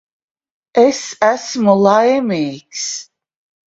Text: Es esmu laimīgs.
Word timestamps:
Es 0.85 1.03
esmu 1.29 1.79
laimīgs. 1.85 2.91